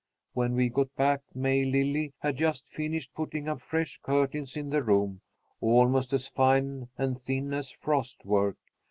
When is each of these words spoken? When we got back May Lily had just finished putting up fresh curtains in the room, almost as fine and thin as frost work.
When 0.33 0.55
we 0.55 0.69
got 0.69 0.95
back 0.95 1.21
May 1.35 1.63
Lily 1.63 2.11
had 2.21 2.37
just 2.37 2.67
finished 2.67 3.13
putting 3.13 3.47
up 3.47 3.61
fresh 3.61 3.99
curtains 4.01 4.57
in 4.57 4.71
the 4.71 4.81
room, 4.81 5.21
almost 5.59 6.11
as 6.11 6.27
fine 6.27 6.87
and 6.97 7.21
thin 7.21 7.53
as 7.53 7.69
frost 7.69 8.25
work. 8.25 8.57